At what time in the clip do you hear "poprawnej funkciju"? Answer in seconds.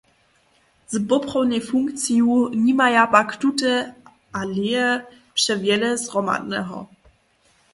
1.09-2.49